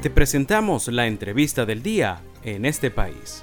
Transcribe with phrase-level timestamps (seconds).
[0.00, 3.42] Te presentamos la entrevista del día en este país.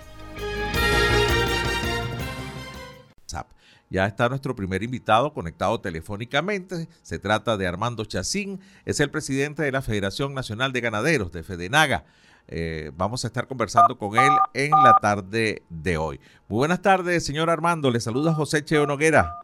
[3.89, 6.87] Ya está nuestro primer invitado conectado telefónicamente.
[7.01, 11.43] Se trata de Armando Chacín, es el presidente de la Federación Nacional de Ganaderos de
[11.43, 12.05] Fedenaga.
[12.47, 16.19] Eh, vamos a estar conversando con él en la tarde de hoy.
[16.47, 17.91] Muy buenas tardes, señor Armando.
[17.91, 19.39] Le saluda José Cheo Noguera.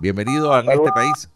[0.00, 1.30] Bienvenido a este país.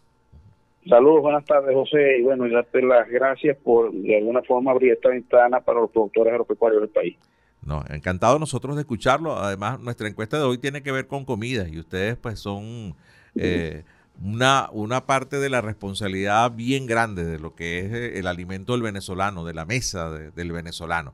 [0.89, 2.17] Saludos, buenas tardes, José.
[2.17, 6.31] Y bueno, darte las gracias por de alguna forma abrir esta ventana para los productores
[6.31, 7.15] agropecuarios del país.
[7.63, 9.35] No, encantado nosotros de escucharlo.
[9.35, 12.95] Además, nuestra encuesta de hoy tiene que ver con comida y ustedes pues son
[13.35, 13.83] eh,
[14.23, 18.71] una, una parte de la responsabilidad bien grande de lo que es eh, el alimento
[18.73, 21.13] del venezolano, de la mesa del venezolano.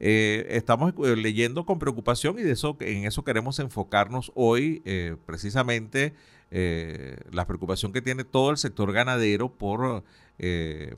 [0.00, 4.82] Eh, estamos leyendo con preocupación y de eso, en eso queremos enfocarnos hoy
[5.26, 6.12] precisamente
[6.52, 10.04] la preocupación que tiene todo el sector ganadero por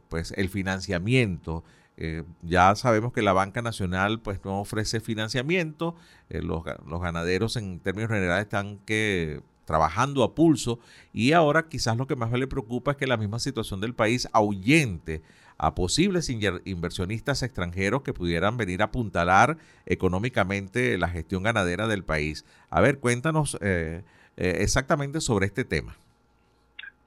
[0.09, 1.65] pues el financiamiento.
[1.97, 5.95] Eh, ya sabemos que la banca nacional pues no ofrece financiamiento,
[6.29, 10.81] eh, los, ganaderos en términos generales están que trabajando a pulso.
[11.13, 14.29] Y ahora quizás lo que más le preocupa es que la misma situación del país
[14.33, 15.23] ahuyente
[15.57, 22.45] a posibles inversionistas extranjeros que pudieran venir a apuntalar económicamente la gestión ganadera del país.
[22.71, 24.03] A ver, cuéntanos eh,
[24.37, 25.95] exactamente sobre este tema.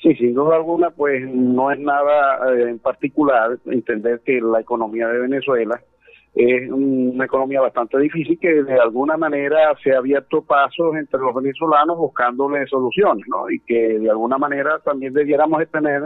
[0.01, 5.07] Sí, sin duda alguna, pues no es nada eh, en particular entender que la economía
[5.07, 5.81] de Venezuela
[6.35, 11.33] es una economía bastante difícil que de alguna manera se ha abierto pasos entre los
[11.33, 13.49] venezolanos buscándole soluciones, ¿no?
[13.49, 16.03] Y que de alguna manera también debiéramos de tener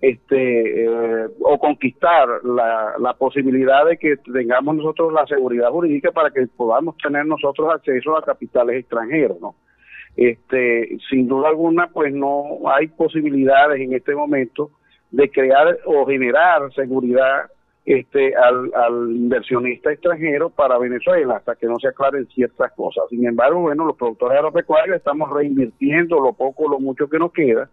[0.00, 6.46] este eh, o conquistar la posibilidad de que tengamos nosotros la seguridad jurídica para que
[6.56, 9.56] podamos tener nosotros acceso a capitales extranjeros, ¿no?
[10.16, 14.70] Este, sin duda alguna, pues no hay posibilidades en este momento
[15.10, 17.50] de crear o generar seguridad
[17.84, 23.04] este, al, inversionista extranjero para Venezuela hasta que no se aclaren ciertas cosas.
[23.10, 27.68] Sin embargo, bueno, los productores agropecuarios estamos reinvirtiendo lo poco lo mucho que nos queda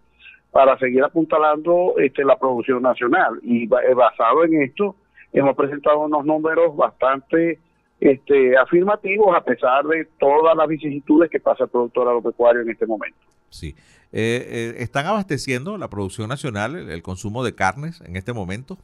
[0.52, 3.40] para seguir apuntalando este, la producción nacional.
[3.42, 4.96] Y basado en esto,
[5.32, 7.60] hemos presentado unos números bastante
[8.02, 12.88] este, afirmativos a pesar de todas las vicisitudes que pasa el productor agropecuario en este
[12.88, 13.20] momento.
[13.50, 13.76] Sí.
[14.12, 18.80] Eh, eh, ¿Están abasteciendo la producción nacional, el, consumo de carnes en este momento?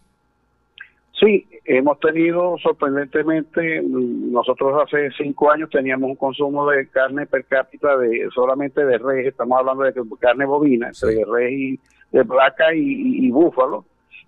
[1.20, 7.98] Sí, hemos tenido sorprendentemente, nosotros hace cinco años teníamos un consumo de carne per cápita
[7.98, 11.80] de solamente de res, estamos hablando de carne bovina, de res y
[12.12, 13.84] de vaca y búfalo,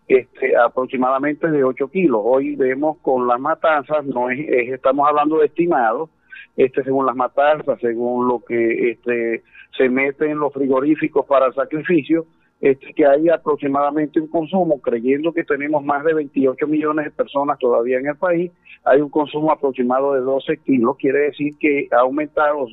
[0.10, 2.22] este, aproximadamente de 8 kilos.
[2.24, 6.10] Hoy vemos con las matanzas, no es, estamos hablando de estimados,
[6.58, 9.44] este, según las matanzas, según lo que este,
[9.78, 12.26] se mete en los frigoríficos para el sacrificio,
[12.60, 17.60] este, que hay aproximadamente un consumo, creyendo que tenemos más de 28 millones de personas
[17.60, 18.52] todavía en el país,
[18.86, 22.66] hay un consumo aproximado de 12 kilos, quiere decir que ha aumentado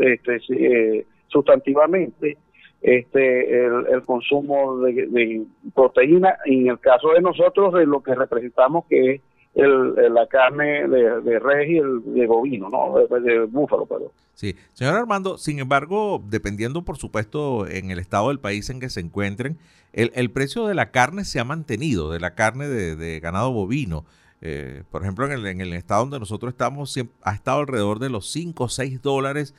[0.00, 2.36] este, eh, sustantivamente
[2.80, 5.42] este el, consumo de,
[5.74, 9.20] proteína y en el caso de nosotros de lo que representamos que es
[9.54, 12.94] el, la carne de, de res y el de bovino, ¿no?
[12.98, 18.38] De, búfalo, pero Sí, señor Armando, sin embargo, dependiendo por supuesto en el estado del
[18.38, 19.58] país en que se encuentren,
[19.92, 24.04] el, el precio de la carne se ha mantenido, de la carne de, ganado bovino.
[24.40, 28.10] Eh, por ejemplo, en el, en el estado donde nosotros estamos, ha estado alrededor de
[28.10, 29.56] los 5 o 6 dólares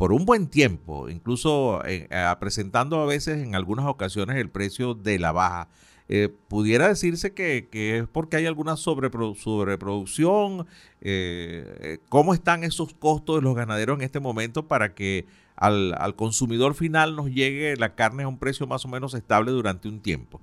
[0.00, 2.08] por un buen tiempo, incluso eh,
[2.40, 5.68] presentando a veces en algunas ocasiones el precio de la baja.
[6.08, 10.66] Eh, pudiera decirse que, es porque hay alguna sobreproducción.
[11.02, 16.72] Eh, ¿Cómo están esos costos de los ganaderos en este momento para que al consumidor
[16.74, 20.40] final nos llegue la carne a un precio más o menos estable durante un tiempo?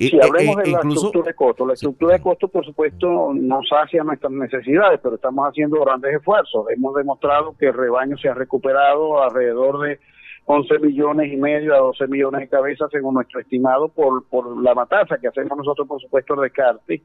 [0.00, 4.02] Si hablemos de la estructura de costo, la estructura de costo, por supuesto, no sacia
[4.02, 6.70] nuestras necesidades, pero estamos haciendo grandes esfuerzos.
[6.74, 10.00] Hemos demostrado que el rebaño se ha recuperado alrededor de
[10.46, 14.74] 11 millones y medio a 12 millones de cabezas, según nuestro estimado, por, por la
[14.74, 17.02] matanza que hacemos nosotros, por supuesto, el descarte.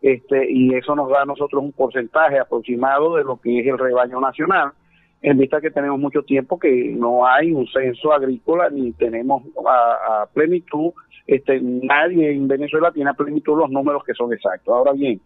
[0.00, 3.76] Este, y eso nos da a nosotros un porcentaje aproximado de lo que es el
[3.76, 4.72] rebaño nacional
[5.20, 10.22] en vista que tenemos mucho tiempo que no hay un censo agrícola ni tenemos a,
[10.22, 10.92] a plenitud
[11.28, 14.74] este, nadie en Venezuela tiene a plenitud los números que son exactos.
[14.74, 15.20] Ahora bien,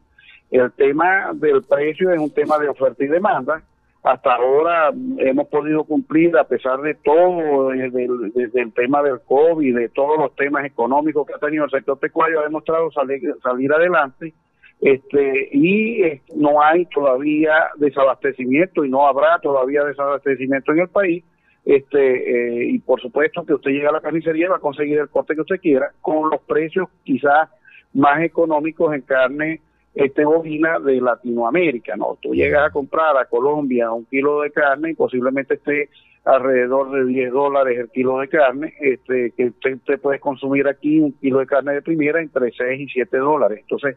[0.50, 3.62] el tema del precio es un tema de oferta y demanda.
[4.02, 9.88] Hasta ahora hemos podido cumplir, a pesar de todo, desde el, tema del COVID, de
[9.90, 14.34] todos los temas económicos que ha tenido el sector pecuario, ha demostrado salir, adelante.
[14.80, 21.22] Este, y eh, no hay todavía desabastecimiento y no habrá todavía desabastecimiento en el país
[21.64, 24.98] este eh, y por supuesto que usted llega a la carnicería y va a conseguir
[24.98, 27.48] el corte que usted quiera con los precios quizás
[27.94, 29.60] más económicos en carne
[29.94, 32.16] este bovina de Latinoamérica, ¿no?
[32.20, 35.90] Tú llegas a comprar a Colombia un kilo de carne y posiblemente esté
[36.24, 39.52] alrededor de 10 dólares el kilo de carne, este, que
[39.84, 43.58] te, puedes consumir aquí un kilo de carne de primera entre 6 y 7 dólares.
[43.62, 43.96] Entonces,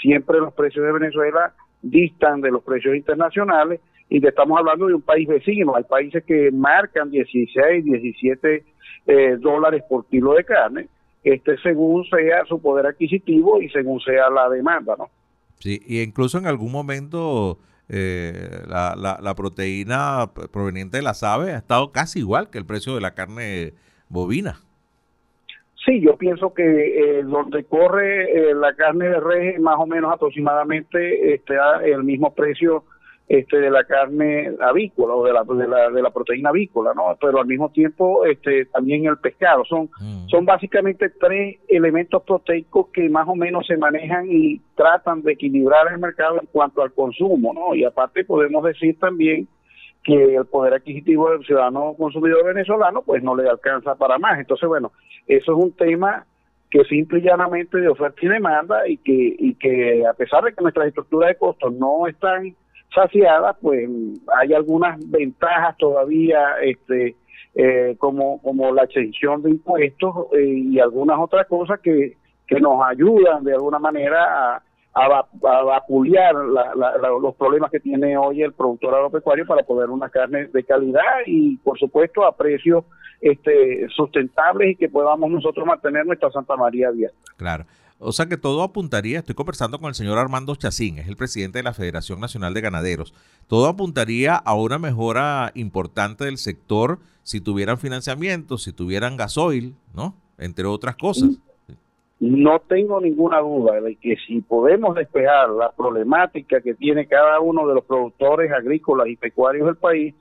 [0.00, 1.52] siempre los precios de Venezuela
[1.82, 5.74] distan de los precios internacionales y te estamos hablando de un país vecino.
[5.76, 8.64] Hay países que marcan 16, 17
[9.06, 10.88] eh, dólares por kilo de carne,
[11.22, 15.08] este según sea su poder adquisitivo y según sea la demanda, ¿no?
[15.58, 17.58] Sí, y incluso en algún momento
[17.88, 22.94] eh, la, la, proteína proveniente de las aves ha estado casi igual que el precio
[22.94, 23.74] de la carne
[24.08, 24.60] bovina.
[25.84, 30.12] Sí, yo pienso que eh, donde corre eh, la carne de res más o menos
[30.12, 32.84] aproximadamente está el mismo precio
[33.26, 37.16] este de la carne avícola o de la, de la, de la proteína avícola, ¿no?
[37.18, 39.64] Pero al mismo tiempo este también el pescado.
[39.64, 40.28] Son, mm.
[40.28, 45.90] son básicamente tres elementos proteicos que más o menos se manejan y tratan de equilibrar
[45.90, 47.74] el mercado en cuanto al consumo, ¿no?
[47.74, 49.48] Y aparte podemos decir también
[50.02, 54.38] que el poder adquisitivo del ciudadano consumidor venezolano pues no le alcanza para más.
[54.38, 54.92] Entonces, bueno,
[55.26, 56.26] eso es un tema
[56.70, 60.52] que simple y llanamente de oferta y demanda y que, y que a pesar de
[60.52, 62.54] que nuestras estructuras de costos no están
[62.92, 63.88] saciada, pues
[64.36, 67.16] hay algunas ventajas todavía, este,
[67.54, 72.16] eh, como, como la exención de impuestos eh, y algunas otras cosas que,
[72.46, 74.62] que nos ayudan de alguna manera a,
[74.94, 80.64] a, vapulear los problemas que tiene hoy el productor agropecuario para poder una carne de
[80.64, 82.84] calidad y por supuesto a precios
[83.20, 87.16] este, sustentables y que podamos nosotros mantener nuestra Santa María abierta.
[87.36, 87.64] Claro.
[88.06, 91.58] O sea que todo apuntaría, estoy conversando con el señor Armando Chacín, es el presidente
[91.58, 93.14] de la Federación Nacional de Ganaderos,
[93.48, 100.14] todo apuntaría a una mejora importante del sector si tuvieran financiamiento, si tuvieran gasoil, ¿no?
[100.36, 101.40] Entre otras cosas.
[102.20, 107.66] No tengo ninguna duda de que si podemos despejar la problemática que tiene cada uno
[107.66, 110.14] de los productores agrícolas y pecuarios del país,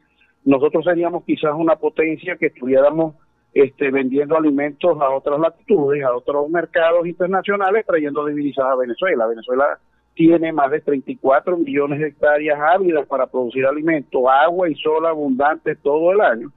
[0.45, 3.15] nosotros seríamos quizás una potencia que estuviéramos
[3.53, 9.27] este, vendiendo alimentos a otras latitudes, a otros mercados internacionales, trayendo divisas a Venezuela.
[9.27, 9.79] Venezuela
[10.15, 15.75] tiene más de 34 millones de hectáreas ávidas para producir alimentos, agua y sol abundante
[15.75, 16.51] todo el año.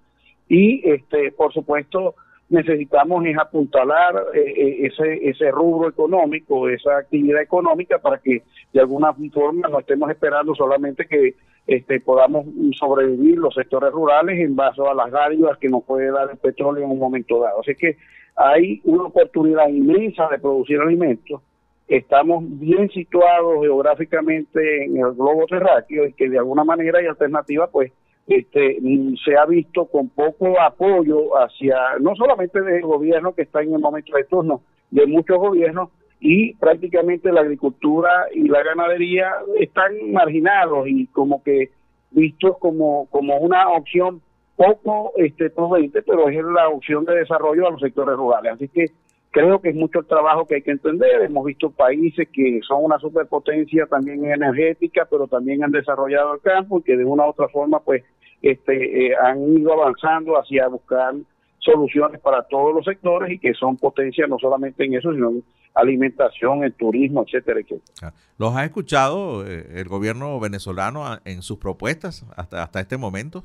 [0.48, 2.14] Y, este, por supuesto,
[2.48, 8.80] necesitamos es apuntalar eh, eh, ese, ese rubro económico, esa actividad económica para que de
[8.80, 11.34] alguna forma no estemos esperando solamente que
[11.66, 12.46] este, podamos
[12.78, 16.84] sobrevivir los sectores rurales en base a las dádivas que nos puede dar el petróleo
[16.84, 17.60] en un momento dado.
[17.60, 17.96] Así que
[18.36, 21.42] hay una oportunidad inmensa de producir alimentos.
[21.88, 27.68] Estamos bien situados geográficamente en el globo terráqueo y que de alguna manera hay alternativa
[27.68, 27.92] pues
[28.26, 28.78] este,
[29.24, 33.80] se ha visto con poco apoyo hacia, no solamente del gobierno que está en el
[33.80, 40.88] momento de turno, de muchos gobiernos, y prácticamente la agricultura y la ganadería están marginados
[40.88, 41.70] y como que
[42.10, 44.22] vistos como, como una opción
[44.56, 48.54] poco este, pero es la opción de desarrollo a los sectores rurales.
[48.54, 48.86] Así que
[49.36, 51.20] creo que es mucho el trabajo que hay que entender.
[51.20, 56.78] Hemos visto países que son una superpotencia también energética, pero también han desarrollado el campo
[56.78, 58.02] y que de una u otra forma pues
[58.40, 61.12] este, eh, han ido avanzando hacia buscar
[61.58, 65.44] soluciones para todos los sectores y que son potencias no solamente en eso, sino en
[65.74, 68.14] alimentación, en turismo, etcétera, etcétera.
[68.38, 73.44] ¿Los ha escuchado eh, el gobierno venezolano en sus propuestas hasta, hasta este momento?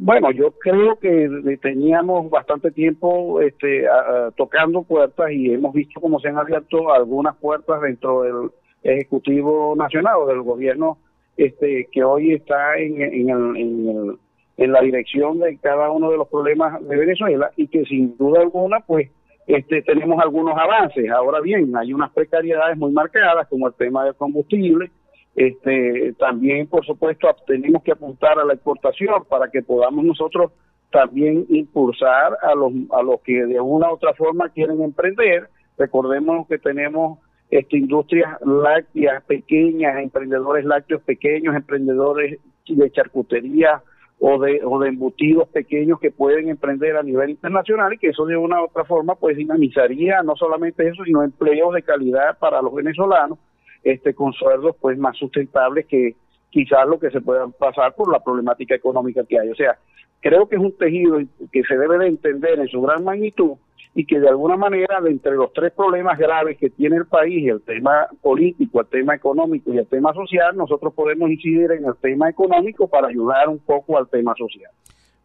[0.00, 3.84] Bueno, yo creo que teníamos bastante tiempo este,
[4.36, 8.50] tocando puertas y hemos visto cómo se han abierto algunas puertas dentro del
[8.84, 10.98] Ejecutivo Nacional del gobierno
[11.36, 14.18] este, que hoy está en, en,
[14.56, 18.40] en, la dirección de cada uno de los problemas de Venezuela y que sin duda
[18.40, 19.10] alguna, pues,
[19.48, 21.10] este, tenemos algunos avances.
[21.10, 24.92] Ahora bien, hay unas precariedades muy marcadas, como el tema del combustible.
[25.34, 30.52] Este, también, por supuesto, tenemos que apuntar a la exportación para que podamos nosotros
[30.90, 35.48] también impulsar a los, a los que de una u otra forma quieren emprender.
[35.76, 37.18] Recordemos que tenemos
[37.50, 43.82] este, industrias lácteas pequeñas, emprendedores lácteos pequeños, emprendedores de charcutería
[44.20, 48.26] o de, o de embutidos pequeños que pueden emprender a nivel internacional y que eso
[48.26, 52.60] de una u otra forma pues dinamizaría no solamente eso, sino empleos de calidad para
[52.60, 53.38] los venezolanos
[53.82, 56.16] este con sueldos pues más sustentables que
[56.50, 59.50] quizás lo que se pueda pasar por la problemática económica que hay.
[59.50, 59.78] O sea,
[60.20, 61.18] creo que es un tejido
[61.52, 63.56] que se debe de entender en su gran magnitud
[63.94, 67.48] y que de alguna manera, de entre los tres problemas graves que tiene el país,
[67.48, 71.96] el tema político, el tema económico y el tema social, nosotros podemos incidir en el
[72.00, 74.70] tema económico para ayudar un poco al tema social.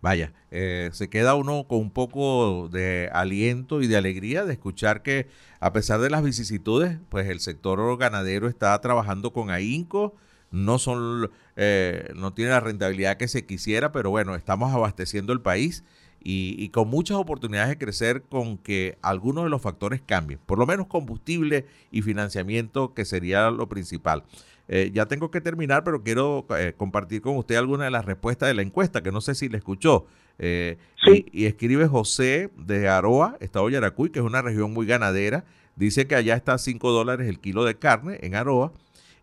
[0.04, 5.02] Vaya, eh, se queda uno con un poco de aliento y de alegría de escuchar
[5.02, 5.30] que
[5.62, 10.14] a pesar de las vicisitudes, pues el sector ganadero está trabajando con ahínco,
[10.52, 15.40] no son, eh, no tiene la rentabilidad que se quisiera, pero bueno, estamos abasteciendo el
[15.40, 15.86] país
[16.22, 20.66] y, con muchas oportunidades de crecer con que algunos de los factores cambien, por lo
[20.66, 24.24] menos combustible y financiamiento, que sería lo principal.
[24.68, 28.48] Eh, ya tengo que terminar, pero quiero eh, compartir con usted alguna de las respuestas
[28.48, 30.06] de la encuesta, que no sé si le escuchó.
[30.40, 31.26] Eh, sí.
[31.32, 35.46] y, escribe José de Aroa, Estado Yaracuy, que es una región muy ganadera.
[35.76, 38.72] Dice que allá está a 5 dólares el kilo de carne en Aroa.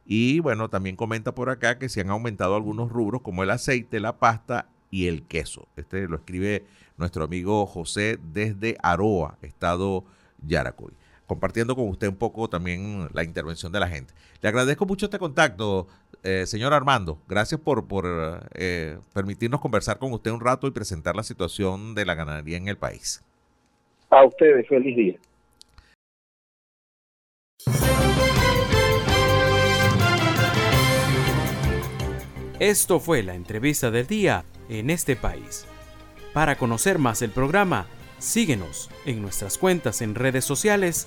[0.05, 4.01] Y bueno, también comenta por acá que se han aumentado algunos rubros como el aceite,
[4.01, 5.69] la pasta y el queso.
[5.77, 6.65] Este lo escribe
[6.97, 10.05] nuestro amigo José desde Aroa, Estado
[10.47, 10.93] Yaracuy
[11.31, 14.13] compartiendo con usted un poco también la intervención de la gente.
[14.43, 15.87] Le agradezco mucho este contacto,
[16.25, 17.19] eh, señor Armando.
[17.29, 18.05] Gracias por, por
[18.55, 22.67] eh, permitirnos conversar con usted un rato y presentar la situación de la ganadería en
[22.67, 23.25] el país.
[24.11, 25.15] A ustedes, feliz día.
[32.59, 35.65] Esto fue la entrevista del día en este país.
[36.35, 37.87] Para conocer más el programa,
[38.19, 41.07] síguenos en nuestras cuentas en redes sociales